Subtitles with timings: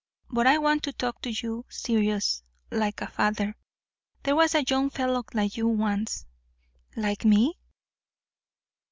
[0.31, 3.55] But I want to talk to you serious like a father.
[4.23, 6.25] There was a young fellow like you once"
[6.95, 7.59] "Like me?"